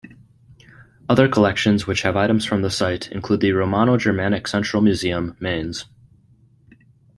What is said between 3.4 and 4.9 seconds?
the Romano-Germanic Central